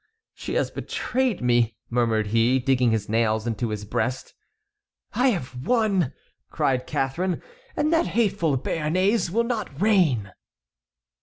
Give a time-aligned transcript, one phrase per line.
[0.03, 4.33] "Ah, she has betrayed me!" murmured he, digging his nails into his breast.
[5.13, 6.11] "I have won,"
[6.49, 7.39] cried Catharine,
[7.75, 10.31] "and that hateful Béarnais will not reign!"